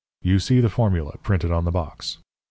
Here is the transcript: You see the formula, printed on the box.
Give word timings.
You 0.23 0.39
see 0.39 0.61
the 0.61 0.69
formula, 0.69 1.19
printed 1.21 1.51
on 1.51 1.63
the 1.65 1.69
box. 1.71 2.17